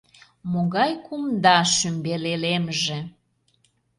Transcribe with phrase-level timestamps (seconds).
[0.51, 2.99] Могай кумда шӱмбел элемже!..